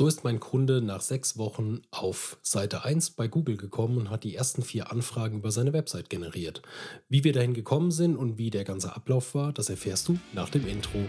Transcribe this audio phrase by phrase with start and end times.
[0.00, 4.24] So ist mein Kunde nach sechs Wochen auf Seite 1 bei Google gekommen und hat
[4.24, 6.62] die ersten vier Anfragen über seine Website generiert.
[7.10, 10.48] Wie wir dahin gekommen sind und wie der ganze Ablauf war, das erfährst du nach
[10.48, 11.00] dem Intro.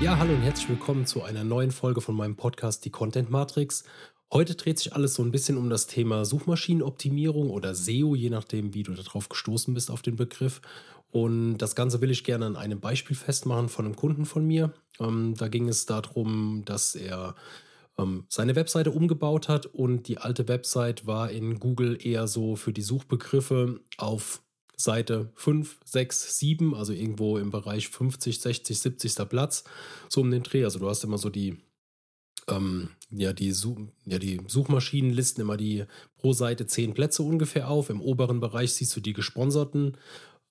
[0.00, 3.84] Ja, hallo und herzlich willkommen zu einer neuen Folge von meinem Podcast Die Content Matrix.
[4.32, 8.72] Heute dreht sich alles so ein bisschen um das Thema Suchmaschinenoptimierung oder SEO, je nachdem,
[8.72, 10.62] wie du darauf gestoßen bist auf den Begriff.
[11.14, 14.74] Und das Ganze will ich gerne an einem Beispiel festmachen von einem Kunden von mir.
[14.98, 17.36] Ähm, da ging es darum, dass er
[17.96, 22.72] ähm, seine Webseite umgebaut hat und die alte Website war in Google eher so für
[22.72, 24.42] die Suchbegriffe auf
[24.76, 29.28] Seite 5, 6, 7, also irgendwo im Bereich 50, 60, 70.
[29.28, 29.62] Platz,
[30.08, 30.64] so um den Dreh.
[30.64, 31.58] Also du hast immer so die,
[32.48, 33.54] ähm, ja, die,
[34.04, 35.84] ja, die Suchmaschinen listen immer die
[36.16, 37.88] pro Seite 10 Plätze ungefähr auf.
[37.88, 39.96] Im oberen Bereich siehst du die gesponserten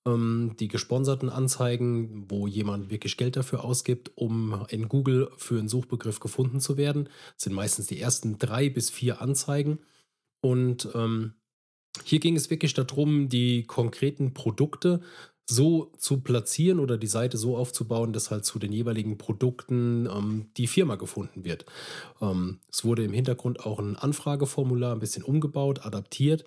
[0.05, 6.19] die gesponserten Anzeigen, wo jemand wirklich Geld dafür ausgibt, um in Google für einen Suchbegriff
[6.19, 7.05] gefunden zu werden.
[7.35, 9.79] Das sind meistens die ersten drei bis vier Anzeigen.
[10.41, 11.35] Und ähm,
[12.03, 14.99] hier ging es wirklich darum, die konkreten Produkte
[15.49, 20.49] so zu platzieren oder die Seite so aufzubauen, dass halt zu den jeweiligen Produkten ähm,
[20.57, 21.65] die Firma gefunden wird.
[22.21, 26.45] Ähm, es wurde im Hintergrund auch ein Anfrageformular ein bisschen umgebaut, adaptiert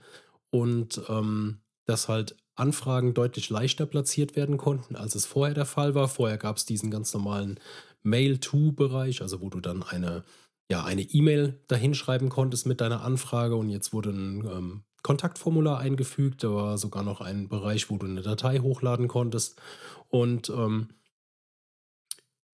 [0.51, 5.95] und ähm, dass halt Anfragen deutlich leichter platziert werden konnten, als es vorher der Fall
[5.95, 6.09] war.
[6.09, 7.61] Vorher gab es diesen ganz normalen
[8.03, 10.25] Mail-to-Bereich, also wo du dann eine
[10.69, 16.43] ja, eine E-Mail dahinschreiben konntest mit deiner Anfrage und jetzt wurde ein ähm, Kontaktformular eingefügt.
[16.43, 19.61] Da war sogar noch ein Bereich, wo du eine Datei hochladen konntest
[20.09, 20.89] und ähm,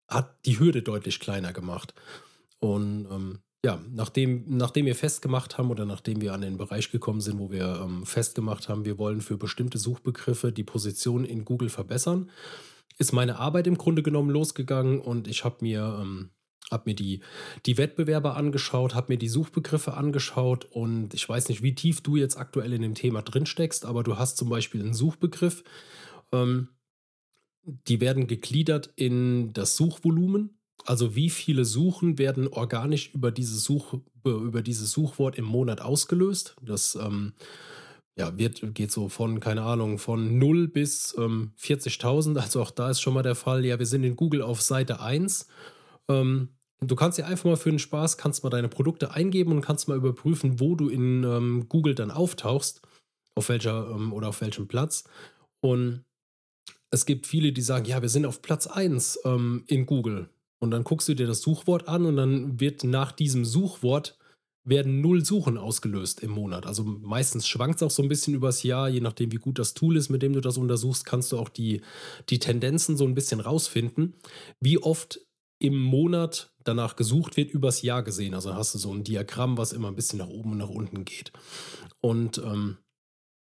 [0.09, 1.95] hat die Hürde deutlich kleiner gemacht.
[2.59, 7.21] Und ähm, ja, nachdem, nachdem wir festgemacht haben oder nachdem wir an den Bereich gekommen
[7.21, 11.69] sind, wo wir ähm, festgemacht haben, wir wollen für bestimmte Suchbegriffe die Position in Google
[11.69, 12.31] verbessern,
[12.99, 16.31] ist meine Arbeit im Grunde genommen losgegangen und ich habe mir, ähm,
[16.73, 17.21] hab mir die,
[17.65, 22.17] die Wettbewerber angeschaut, habe mir die Suchbegriffe angeschaut und ich weiß nicht, wie tief du
[22.17, 25.63] jetzt aktuell in dem Thema drinsteckst, aber du hast zum Beispiel einen Suchbegriff,
[26.33, 26.69] ähm,
[27.65, 33.99] die werden gegliedert in das Suchvolumen also wie viele Suchen werden organisch über dieses, Such,
[34.25, 36.57] über dieses Suchwort im Monat ausgelöst?
[36.61, 37.35] Das ähm,
[38.19, 42.39] ja, wird, geht so von, keine Ahnung, von 0 bis ähm, 40.000.
[42.39, 45.01] Also auch da ist schon mal der Fall, ja, wir sind in Google auf Seite
[45.01, 45.47] 1.
[46.09, 46.49] Ähm,
[46.81, 49.89] du kannst ja einfach mal für den Spaß, kannst mal deine Produkte eingeben und kannst
[49.89, 52.83] mal überprüfen, wo du in ähm, Google dann auftauchst,
[53.35, 55.05] auf welcher ähm, oder auf welchem Platz.
[55.61, 56.05] Und
[56.91, 60.29] es gibt viele, die sagen, ja, wir sind auf Platz 1 ähm, in Google.
[60.63, 64.17] Und dann guckst du dir das Suchwort an und dann wird nach diesem Suchwort
[64.65, 66.67] werden null Suchen ausgelöst im Monat.
[66.67, 69.75] Also meistens schwankt es auch so ein bisschen übers Jahr, je nachdem, wie gut das
[69.75, 71.81] Tool ist, mit dem du das untersuchst, kannst du auch die,
[72.29, 74.15] die Tendenzen so ein bisschen rausfinden,
[74.61, 75.27] wie oft
[75.59, 78.33] im Monat danach gesucht wird, übers Jahr gesehen.
[78.33, 81.05] Also hast du so ein Diagramm, was immer ein bisschen nach oben und nach unten
[81.05, 81.33] geht.
[82.01, 82.79] Und ähm,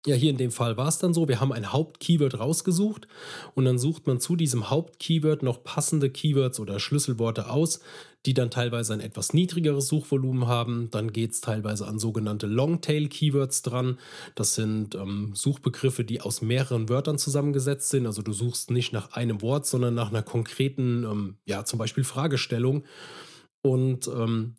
[0.06, 3.08] ja, hier in dem Fall war es dann so, wir haben ein Hauptkeyword rausgesucht
[3.54, 7.80] und dann sucht man zu diesem Hauptkeyword noch passende Keywords oder Schlüsselworte aus,
[8.26, 10.90] die dann teilweise ein etwas niedrigeres Suchvolumen haben.
[10.90, 13.98] Dann geht es teilweise an sogenannte Longtail-Keywords dran.
[14.34, 18.06] Das sind ähm, Suchbegriffe, die aus mehreren Wörtern zusammengesetzt sind.
[18.06, 22.04] Also du suchst nicht nach einem Wort, sondern nach einer konkreten, ähm, ja, zum Beispiel
[22.04, 22.84] Fragestellung.
[23.62, 24.56] Und ähm,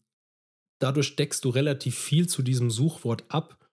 [0.79, 3.64] dadurch deckst du relativ viel zu diesem Suchwort ab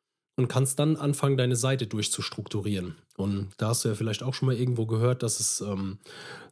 [0.42, 2.96] und kannst dann anfangen, deine Seite durchzustrukturieren.
[3.16, 5.98] Und da hast du ja vielleicht auch schon mal irgendwo gehört, dass es ähm,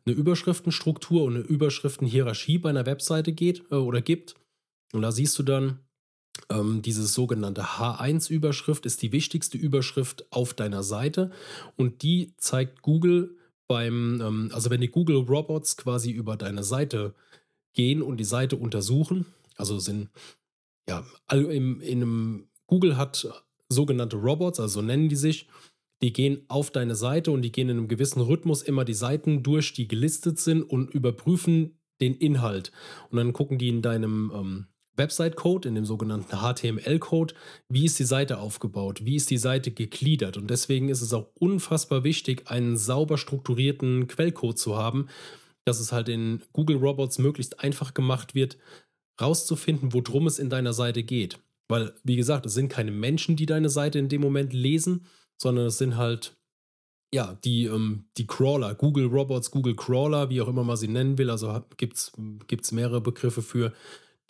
[0.06, 4.34] eine Überschriftenstruktur und eine Überschriftenhierarchie bei einer Webseite geht äh, oder gibt.
[4.92, 5.80] Und da siehst du dann,
[6.48, 11.30] ähm, diese sogenannte H1-Überschrift ist die wichtigste Überschrift auf deiner Seite
[11.76, 13.36] und die zeigt Google
[13.68, 17.14] beim, ähm, also wenn die Google Robots quasi über deine Seite
[17.72, 20.10] gehen und die Seite untersuchen, also sind
[20.88, 25.48] ja, in, in einem Google hat sogenannte Robots, also so nennen die sich,
[26.02, 29.42] die gehen auf deine Seite und die gehen in einem gewissen Rhythmus immer die Seiten
[29.42, 32.72] durch, die gelistet sind und überprüfen den Inhalt.
[33.10, 34.66] Und dann gucken die in deinem ähm,
[34.96, 37.34] Website-Code, in dem sogenannten HTML-Code,
[37.68, 40.36] wie ist die Seite aufgebaut, wie ist die Seite gegliedert.
[40.36, 45.08] Und deswegen ist es auch unfassbar wichtig, einen sauber strukturierten Quellcode zu haben,
[45.64, 48.56] dass es halt in Google Robots möglichst einfach gemacht wird,
[49.20, 51.38] rauszufinden, worum es in deiner Seite geht.
[51.70, 55.06] Weil, wie gesagt, es sind keine Menschen, die deine Seite in dem Moment lesen,
[55.36, 56.36] sondern es sind halt,
[57.14, 61.16] ja, die, ähm, die Crawler, Google Robots, Google Crawler, wie auch immer man sie nennen
[61.16, 61.30] will.
[61.30, 63.72] Also gibt es mehrere Begriffe für,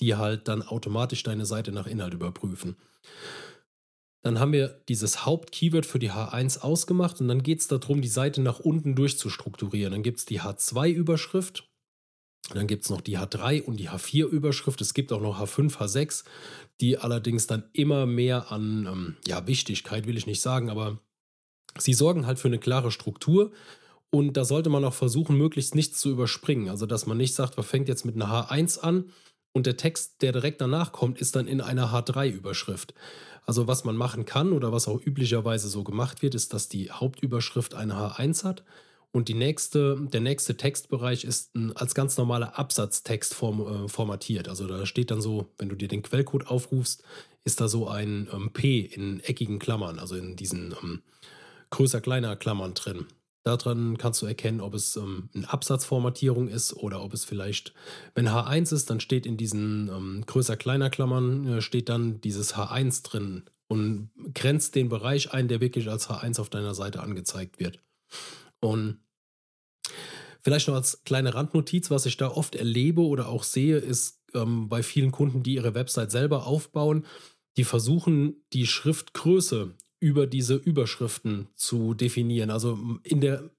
[0.00, 2.76] die halt dann automatisch deine Seite nach Inhalt überprüfen.
[4.22, 8.08] Dann haben wir dieses Hauptkeyword für die H1 ausgemacht und dann geht es darum, die
[8.08, 9.92] Seite nach unten durchzustrukturieren.
[9.92, 11.69] Dann gibt es die H2-Überschrift
[12.55, 14.81] Dann gibt es noch die H3 und die H4-Überschrift.
[14.81, 16.25] Es gibt auch noch H5, H6,
[16.81, 20.99] die allerdings dann immer mehr an ähm, ja, Wichtigkeit, will ich nicht sagen, aber
[21.79, 23.52] sie sorgen halt für eine klare Struktur.
[24.11, 26.69] Und da sollte man auch versuchen, möglichst nichts zu überspringen.
[26.69, 29.11] Also, dass man nicht sagt, man fängt jetzt mit einer H1 an
[29.52, 32.93] und der Text, der direkt danach kommt, ist dann in einer H3-Überschrift.
[33.47, 36.91] Also, was man machen kann oder was auch üblicherweise so gemacht wird, ist, dass die
[36.91, 38.64] Hauptüberschrift eine H1 hat
[39.12, 44.49] und die nächste, der nächste Textbereich ist ein, als ganz normaler Absatztext form, äh, formatiert.
[44.49, 47.03] Also da steht dann so, wenn du dir den Quellcode aufrufst,
[47.45, 51.03] ist da so ein ähm, P in eckigen Klammern, also in diesen ähm,
[51.71, 53.07] größer, kleiner Klammern drin.
[53.43, 57.73] Daran kannst du erkennen, ob es ähm, eine Absatzformatierung ist oder ob es vielleicht,
[58.15, 62.55] wenn H1 ist, dann steht in diesen ähm, größer, kleiner Klammern, äh, steht dann dieses
[62.55, 67.59] H1 drin und grenzt den Bereich ein, der wirklich als H1 auf deiner Seite angezeigt
[67.59, 67.81] wird.
[68.61, 69.01] Und
[70.43, 74.69] vielleicht noch als kleine Randnotiz, was ich da oft erlebe oder auch sehe, ist ähm,
[74.69, 77.07] bei vielen Kunden, die ihre Website selber aufbauen,
[77.57, 82.51] die versuchen, die Schriftgröße über diese Überschriften zu definieren.
[82.51, 83.51] Also in der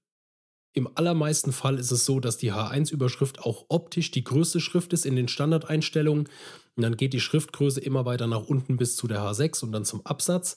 [0.74, 5.04] im allermeisten Fall ist es so, dass die H1-Überschrift auch optisch die größte Schrift ist
[5.04, 6.28] in den Standardeinstellungen.
[6.76, 9.84] Und dann geht die Schriftgröße immer weiter nach unten bis zu der H6 und dann
[9.84, 10.56] zum Absatz.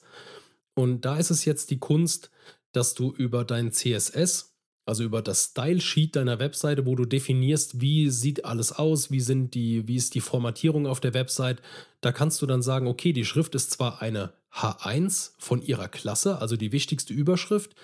[0.73, 2.31] Und da ist es jetzt die Kunst,
[2.75, 4.55] dass du über dein CSS,
[4.85, 9.19] also über das Style Sheet deiner Webseite, wo du definierst, wie sieht alles aus, wie
[9.19, 11.61] sind die, wie ist die Formatierung auf der Website,
[12.01, 16.39] da kannst du dann sagen, okay, die Schrift ist zwar eine H1 von ihrer Klasse,
[16.39, 17.75] also die wichtigste Überschrift,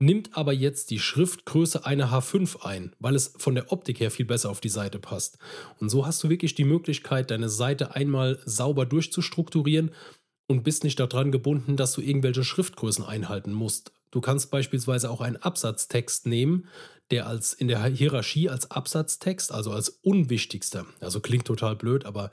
[0.00, 4.26] nimmt aber jetzt die Schriftgröße eine H5 ein, weil es von der Optik her viel
[4.26, 5.38] besser auf die Seite passt.
[5.80, 9.92] Und so hast du wirklich die Möglichkeit, deine Seite einmal sauber durchzustrukturieren
[10.46, 13.92] und bist nicht daran gebunden, dass du irgendwelche Schriftgrößen einhalten musst.
[14.10, 16.66] Du kannst beispielsweise auch einen Absatztext nehmen,
[17.10, 22.30] der als in der Hierarchie als Absatztext, also als unwichtigster, also klingt total blöd, aber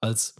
[0.00, 0.36] als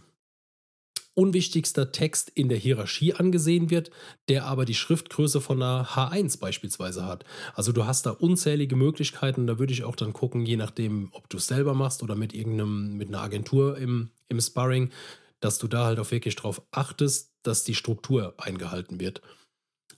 [1.17, 3.89] unwichtigster Text in der Hierarchie angesehen wird,
[4.29, 7.25] der aber die Schriftgröße von einer H1 beispielsweise hat.
[7.55, 11.27] Also du hast da unzählige Möglichkeiten, da würde ich auch dann gucken, je nachdem, ob
[11.27, 14.91] du es selber machst oder mit irgendeinem, mit einer Agentur im, im Sparring,
[15.39, 19.21] dass du da halt auch wirklich darauf achtest, dass die Struktur eingehalten wird.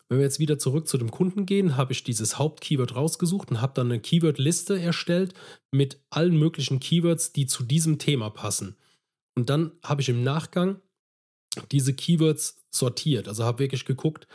[0.09, 3.61] Wenn wir jetzt wieder zurück zu dem Kunden gehen, habe ich dieses Hauptkeyword rausgesucht und
[3.61, 5.35] habe dann eine Keyword-Liste erstellt
[5.71, 8.75] mit allen möglichen Keywords, die zu diesem Thema passen.
[9.35, 10.81] Und dann habe ich im Nachgang
[11.71, 13.27] diese Keywords sortiert.
[13.27, 14.27] Also habe wirklich geguckt,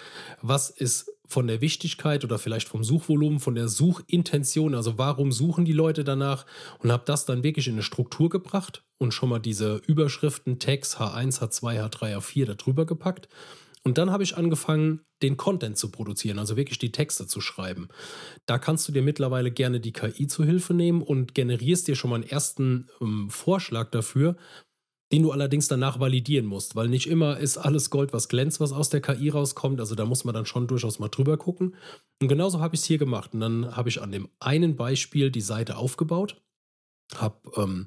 [0.42, 5.64] was ist von der Wichtigkeit oder vielleicht vom Suchvolumen, von der Suchintention, also warum suchen
[5.64, 6.46] die Leute danach
[6.80, 10.98] und habe das dann wirklich in eine Struktur gebracht und schon mal diese Überschriften, Tags
[10.98, 13.28] H1, H2, H3, H4 darüber gepackt.
[13.86, 17.88] Und dann habe ich angefangen, den Content zu produzieren, also wirklich die Texte zu schreiben.
[18.46, 22.10] Da kannst du dir mittlerweile gerne die KI zu Hilfe nehmen und generierst dir schon
[22.10, 24.36] mal einen ersten ähm, Vorschlag dafür,
[25.12, 28.72] den du allerdings danach validieren musst, weil nicht immer ist alles Gold, was glänzt, was
[28.72, 29.78] aus der KI rauskommt.
[29.80, 31.76] Also da muss man dann schon durchaus mal drüber gucken.
[32.20, 33.34] Und genauso habe ich es hier gemacht.
[33.34, 36.42] Und dann habe ich an dem einen Beispiel die Seite aufgebaut,
[37.16, 37.86] habe ähm,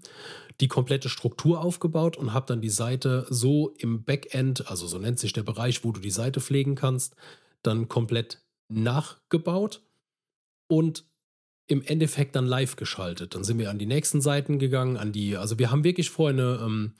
[0.59, 5.19] die komplette Struktur aufgebaut und habe dann die Seite so im Backend, also so nennt
[5.19, 7.15] sich der Bereich, wo du die Seite pflegen kannst,
[7.61, 9.81] dann komplett nachgebaut
[10.67, 11.05] und
[11.67, 13.35] im Endeffekt dann live geschaltet.
[13.35, 16.33] Dann sind wir an die nächsten Seiten gegangen, an die, also wir haben wirklich vorher
[16.33, 16.93] eine, ähm,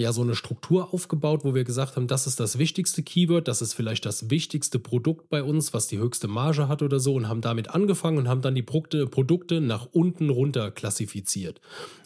[0.00, 3.60] ja, so eine Struktur aufgebaut, wo wir gesagt haben, das ist das wichtigste Keyword, das
[3.60, 7.28] ist vielleicht das wichtigste Produkt bei uns, was die höchste Marge hat oder so und
[7.28, 11.60] haben damit angefangen und haben dann die Produkte, Produkte nach unten runter klassifiziert,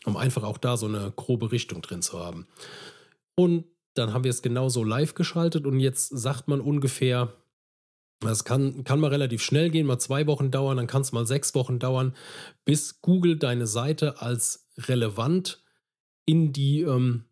[0.05, 2.47] um einfach auch da so eine grobe Richtung drin zu haben.
[3.37, 7.33] Und dann haben wir es genauso live geschaltet und jetzt sagt man ungefähr,
[8.21, 11.27] das kann, kann mal relativ schnell gehen, mal zwei Wochen dauern, dann kann es mal
[11.27, 12.15] sechs Wochen dauern,
[12.65, 15.63] bis Google deine Seite als relevant
[16.27, 17.27] in die, ähm,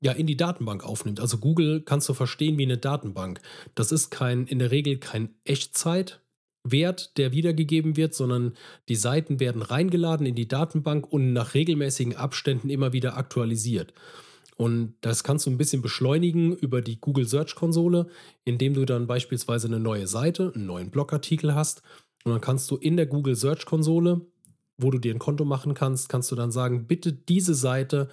[0.00, 1.20] ja, in die Datenbank aufnimmt.
[1.20, 3.40] Also Google kannst du verstehen wie eine Datenbank.
[3.74, 8.54] Das ist kein, in der Regel kein Echtzeitwert, der wiedergegeben wird, sondern
[8.88, 13.92] die Seiten werden reingeladen in die Datenbank und nach regelmäßigen Abständen immer wieder aktualisiert.
[14.56, 18.08] Und das kannst du ein bisschen beschleunigen über die Google Search Konsole,
[18.44, 21.82] indem du dann beispielsweise eine neue Seite, einen neuen Blogartikel hast.
[22.24, 24.26] Und dann kannst du in der Google Search Konsole,
[24.76, 28.08] wo du dir ein Konto machen kannst, kannst du dann sagen, bitte diese Seite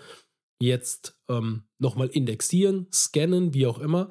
[0.60, 4.10] jetzt ähm, nochmal indexieren, scannen, wie auch immer.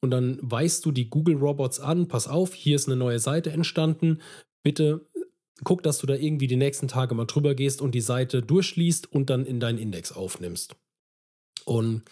[0.00, 3.50] Und dann weist du die Google Robots an, pass auf, hier ist eine neue Seite
[3.50, 4.20] entstanden.
[4.62, 5.08] Bitte
[5.64, 9.10] guck, dass du da irgendwie die nächsten Tage mal drüber gehst und die Seite durchliest
[9.10, 10.76] und dann in deinen Index aufnimmst.
[11.64, 12.02] Und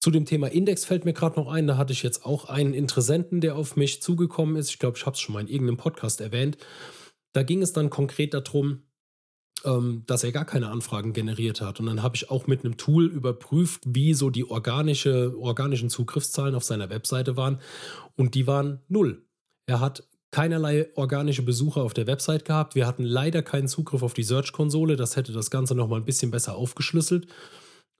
[0.00, 2.74] zu dem Thema Index fällt mir gerade noch ein, da hatte ich jetzt auch einen
[2.74, 4.70] Interessenten, der auf mich zugekommen ist.
[4.70, 6.58] Ich glaube, ich habe es schon mal in irgendeinem Podcast erwähnt.
[7.32, 8.82] Da ging es dann konkret darum,
[9.64, 11.80] ähm, dass er gar keine Anfragen generiert hat.
[11.80, 16.54] Und dann habe ich auch mit einem Tool überprüft, wie so die organische, organischen Zugriffszahlen
[16.54, 17.60] auf seiner Webseite waren.
[18.16, 19.24] Und die waren null.
[19.66, 22.74] Er hat keinerlei organische Besucher auf der Website gehabt.
[22.74, 24.96] Wir hatten leider keinen Zugriff auf die Search-Konsole.
[24.96, 27.26] Das hätte das Ganze nochmal ein bisschen besser aufgeschlüsselt.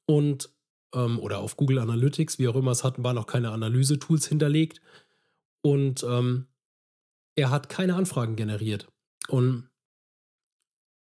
[0.06, 0.50] Und,
[0.94, 4.80] ähm, oder auf Google Analytics, wie auch immer es hatten, waren noch keine Analyse-Tools hinterlegt.
[5.62, 6.46] Und ähm,
[7.36, 8.88] er hat keine Anfragen generiert.
[9.28, 9.69] Und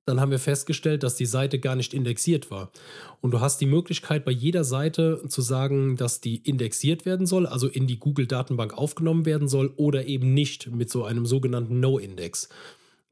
[0.07, 2.71] dann haben wir festgestellt, dass die Seite gar nicht indexiert war.
[3.19, 7.45] Und du hast die Möglichkeit, bei jeder Seite zu sagen, dass die indexiert werden soll,
[7.45, 12.47] also in die Google-Datenbank aufgenommen werden soll oder eben nicht mit so einem sogenannten No-Index.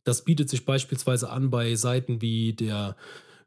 [0.05, 2.95] Das bietet sich beispielsweise an bei Seiten wie, der,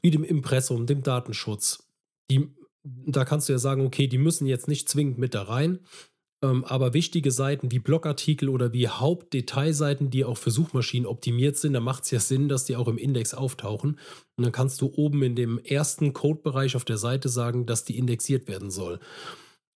[0.02, 1.88] wie dem Impressum, dem Datenschutz.
[2.31, 2.49] Die,
[2.85, 5.78] da kannst du ja sagen, okay, die müssen jetzt nicht zwingend mit da rein,
[6.42, 11.73] ähm, aber wichtige Seiten wie Blogartikel oder wie Hauptdetailseiten, die auch für Suchmaschinen optimiert sind,
[11.73, 13.99] da macht es ja Sinn, dass die auch im Index auftauchen.
[14.37, 17.99] Und dann kannst du oben in dem ersten Codebereich auf der Seite sagen, dass die
[17.99, 19.00] indexiert werden soll.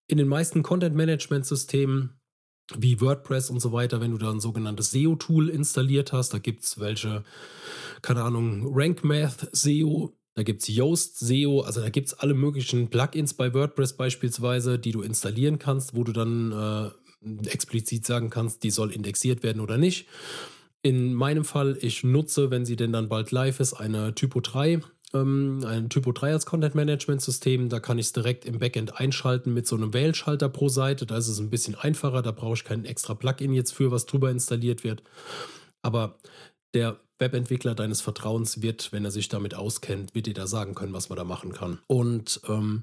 [0.07, 2.11] In den meisten Content-Management-Systemen
[2.77, 6.63] wie WordPress und so weiter, wenn du da ein sogenanntes SEO-Tool installiert hast, da gibt
[6.63, 7.25] es welche,
[8.03, 12.89] keine Ahnung, RankMath SEO, da gibt es Yoast SEO, also da gibt es alle möglichen
[12.89, 18.63] Plugins bei WordPress beispielsweise, die du installieren kannst, wo du dann äh, explizit sagen kannst,
[18.63, 20.09] die soll indexiert werden oder nicht.
[20.83, 24.81] In meinem Fall, ich nutze, wenn sie denn dann bald live ist, eine Typo 3,
[25.15, 27.69] ähm, ein Typo 3 als Content Management System.
[27.69, 31.07] Da kann ich es direkt im Backend einschalten mit so einem Wählschalter pro Seite.
[31.07, 34.07] Da ist es ein bisschen einfacher, da brauche ich kein extra Plugin jetzt für, was
[34.07, 35.03] drüber installiert wird.
[35.83, 36.19] Aber
[36.75, 40.93] der Webentwickler deines Vertrauens wird, wenn er sich damit auskennt, wird dir da sagen können,
[40.93, 41.79] was man da machen kann.
[41.87, 42.83] Und ähm,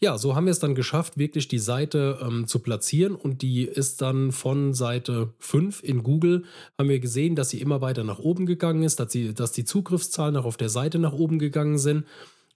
[0.00, 3.64] ja, so haben wir es dann geschafft, wirklich die Seite ähm, zu platzieren und die
[3.64, 6.44] ist dann von Seite 5 in Google,
[6.78, 9.64] haben wir gesehen, dass sie immer weiter nach oben gegangen ist, dass, sie, dass die
[9.64, 12.06] Zugriffszahlen auch auf der Seite nach oben gegangen sind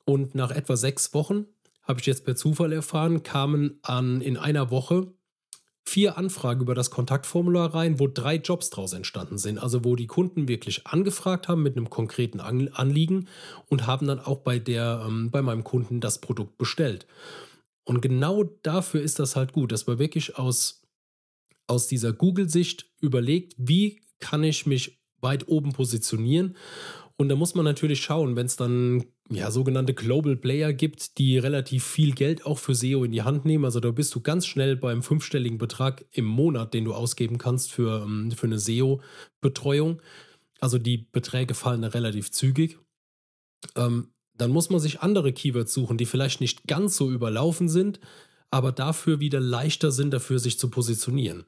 [0.04, 1.46] und nach etwa sechs Wochen,
[1.82, 5.12] habe ich jetzt per Zufall erfahren, kamen an in einer Woche
[5.84, 9.58] vier Anfragen über das Kontaktformular rein, wo drei Jobs draus entstanden sind.
[9.58, 13.28] Also wo die Kunden wirklich angefragt haben mit einem konkreten Anliegen
[13.68, 17.06] und haben dann auch bei der, ähm, bei meinem Kunden das Produkt bestellt.
[17.84, 20.82] Und genau dafür ist das halt gut, dass man wirklich aus,
[21.66, 26.56] aus dieser Google-Sicht überlegt, wie kann ich mich weit oben positionieren.
[27.16, 31.38] Und da muss man natürlich schauen, wenn es dann ja, sogenannte Global Player gibt, die
[31.38, 33.64] relativ viel Geld auch für SEO in die Hand nehmen.
[33.64, 37.72] Also da bist du ganz schnell beim fünfstelligen Betrag im Monat, den du ausgeben kannst
[37.72, 40.00] für, ähm, für eine SEO-Betreuung.
[40.60, 42.78] Also die Beträge fallen da relativ zügig.
[43.76, 48.00] Ähm, dann muss man sich andere Keywords suchen, die vielleicht nicht ganz so überlaufen sind,
[48.50, 51.44] aber dafür wieder leichter sind, dafür sich zu positionieren.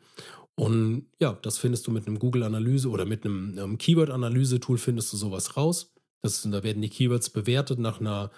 [0.57, 5.17] Und ja, das findest du mit einem Google-Analyse oder mit einem, einem Keyword-Analyse-Tool findest du
[5.17, 5.94] sowas raus.
[6.25, 8.31] Das, da werden die Keywords bewertet nach einer,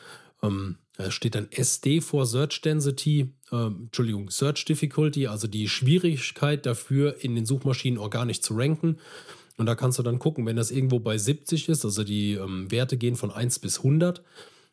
[0.42, 6.66] ähm, da steht dann SD vor Search Density, äh, Entschuldigung, Search Difficulty, also die Schwierigkeit
[6.66, 8.98] dafür, in den Suchmaschinen organisch zu ranken.
[9.56, 12.68] Und da kannst du dann gucken, wenn das irgendwo bei 70 ist, also die ähm,
[12.72, 14.20] Werte gehen von 1 bis 100.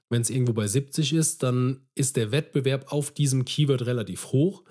[0.09, 4.63] Wenn es irgendwo bei 70 ist, dann ist der Wettbewerb auf diesem Keyword relativ hoch.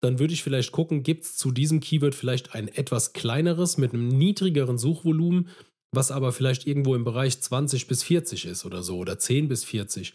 [0.00, 3.94] Dann würde ich vielleicht gucken, gibt es zu diesem Keyword vielleicht ein etwas kleineres mit
[3.94, 5.48] einem niedrigeren Suchvolumen,
[5.92, 9.64] was aber vielleicht irgendwo im Bereich 20 bis 40 ist oder so oder 10 bis
[9.64, 10.14] 40.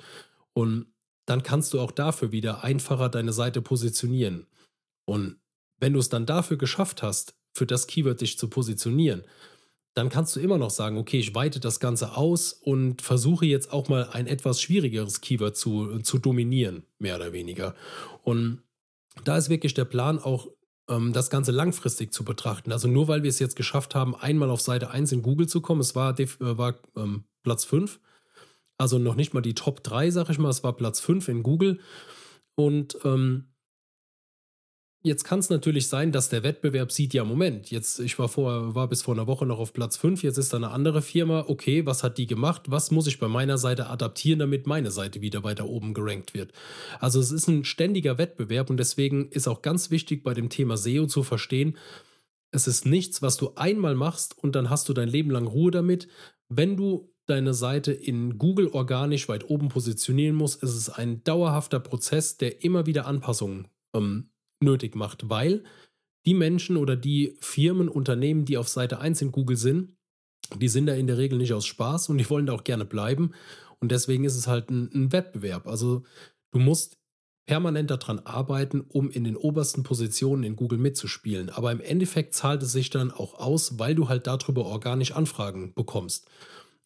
[0.53, 0.87] Und
[1.25, 4.47] dann kannst du auch dafür wieder einfacher deine Seite positionieren.
[5.05, 5.39] Und
[5.79, 9.23] wenn du es dann dafür geschafft hast, für das Keyword dich zu positionieren,
[9.93, 13.71] dann kannst du immer noch sagen, okay, ich weite das Ganze aus und versuche jetzt
[13.71, 17.75] auch mal ein etwas schwierigeres Keyword zu, zu dominieren, mehr oder weniger.
[18.23, 18.61] Und
[19.23, 20.47] da ist wirklich der Plan auch
[20.87, 22.71] das Ganze langfristig zu betrachten.
[22.71, 25.61] Also nur weil wir es jetzt geschafft haben, einmal auf Seite 1 in Google zu
[25.61, 27.99] kommen, es war, äh, war ähm, Platz 5,
[28.77, 31.43] also noch nicht mal die Top 3, sag ich mal, es war Platz 5 in
[31.43, 31.79] Google.
[32.55, 33.49] Und ähm,
[35.07, 38.75] Jetzt kann es natürlich sein, dass der Wettbewerb sieht, ja, Moment, jetzt, ich war vor,
[38.75, 41.45] war bis vor einer Woche noch auf Platz 5, jetzt ist da eine andere Firma,
[41.47, 42.63] okay, was hat die gemacht?
[42.67, 46.51] Was muss ich bei meiner Seite adaptieren, damit meine Seite wieder weiter oben gerankt wird?
[46.99, 50.75] Also es ist ein ständiger Wettbewerb und deswegen ist auch ganz wichtig bei dem Thema
[50.75, 51.77] SEO zu verstehen,
[52.51, 55.71] es ist nichts, was du einmal machst und dann hast du dein Leben lang Ruhe
[55.71, 56.09] damit.
[56.49, 61.79] Wenn du deine Seite in Google organisch weit oben positionieren musst, ist es ein dauerhafter
[61.79, 65.63] Prozess, der immer wieder Anpassungen ähm, nötig macht, weil
[66.25, 69.95] die Menschen oder die Firmen, Unternehmen, die auf Seite 1 in Google sind,
[70.55, 72.85] die sind da in der Regel nicht aus Spaß und die wollen da auch gerne
[72.85, 73.31] bleiben.
[73.79, 75.67] Und deswegen ist es halt ein, ein Wettbewerb.
[75.67, 76.03] Also
[76.51, 76.97] du musst
[77.47, 81.49] permanent daran arbeiten, um in den obersten Positionen in Google mitzuspielen.
[81.49, 85.73] Aber im Endeffekt zahlt es sich dann auch aus, weil du halt darüber organisch Anfragen
[85.73, 86.29] bekommst.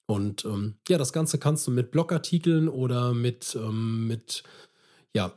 [0.06, 4.44] Und ähm, ja, das Ganze kannst du mit Blogartikeln oder mit, ähm, mit
[5.16, 5.34] ja,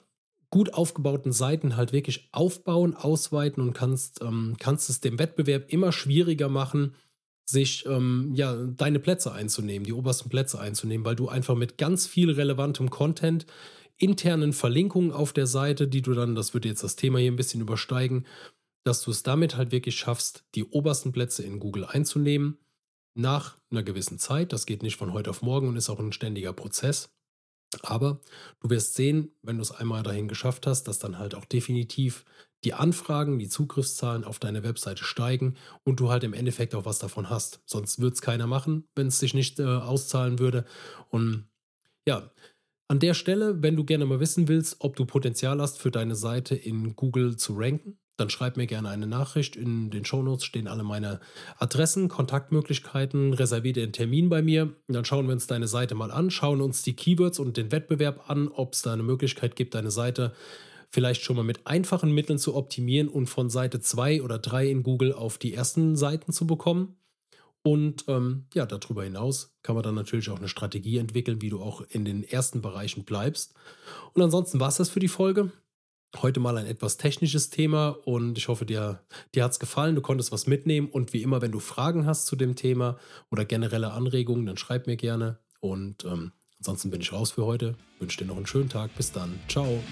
[0.54, 5.90] gut aufgebauten Seiten halt wirklich aufbauen, ausweiten und kannst, ähm, kannst es dem Wettbewerb immer
[5.90, 6.94] schwieriger machen,
[7.44, 12.06] sich ähm, ja, deine Plätze einzunehmen, die obersten Plätze einzunehmen, weil du einfach mit ganz
[12.06, 13.46] viel relevantem Content,
[13.96, 17.36] internen Verlinkungen auf der Seite, die du dann, das würde jetzt das Thema hier ein
[17.36, 18.24] bisschen übersteigen,
[18.84, 22.58] dass du es damit halt wirklich schaffst, die obersten Plätze in Google einzunehmen,
[23.16, 24.52] nach einer gewissen Zeit.
[24.52, 27.10] Das geht nicht von heute auf morgen und ist auch ein ständiger Prozess.
[27.82, 28.20] Aber
[28.60, 32.24] du wirst sehen, wenn du es einmal dahin geschafft hast, dass dann halt auch definitiv
[32.64, 36.98] die Anfragen, die Zugriffszahlen auf deine Webseite steigen und du halt im Endeffekt auch was
[36.98, 37.60] davon hast.
[37.66, 40.64] Sonst würde es keiner machen, wenn es sich nicht äh, auszahlen würde.
[41.10, 41.46] Und
[42.08, 42.30] ja,
[42.88, 46.14] an der Stelle, wenn du gerne mal wissen willst, ob du Potenzial hast für deine
[46.14, 49.56] Seite in Google zu ranken, dann schreib mir gerne eine Nachricht.
[49.56, 51.20] In den Shownotes stehen alle meine
[51.58, 53.34] Adressen, Kontaktmöglichkeiten.
[53.34, 54.74] Reserviere einen Termin bei mir.
[54.88, 58.30] Dann schauen wir uns deine Seite mal an, schauen uns die Keywords und den Wettbewerb
[58.30, 60.32] an, ob es da eine Möglichkeit gibt, deine Seite
[60.90, 64.82] vielleicht schon mal mit einfachen Mitteln zu optimieren und von Seite 2 oder 3 in
[64.84, 66.96] Google auf die ersten Seiten zu bekommen.
[67.66, 71.60] Und ähm, ja, darüber hinaus kann man dann natürlich auch eine Strategie entwickeln, wie du
[71.60, 73.54] auch in den ersten Bereichen bleibst.
[74.12, 75.50] Und ansonsten war es das für die Folge.
[76.22, 79.00] Heute mal ein etwas technisches Thema und ich hoffe, dir,
[79.34, 82.26] dir hat es gefallen, du konntest was mitnehmen und wie immer, wenn du Fragen hast
[82.26, 82.98] zu dem Thema
[83.30, 87.74] oder generelle Anregungen, dann schreib mir gerne und ähm, ansonsten bin ich raus für heute.
[87.98, 88.94] Wünsche dir noch einen schönen Tag.
[88.96, 89.38] Bis dann.
[89.48, 89.82] Ciao.